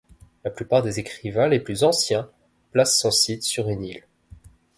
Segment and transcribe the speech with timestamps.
[0.43, 2.27] La plupart des écrivains les plus anciens
[2.71, 4.07] placent son site sur une île.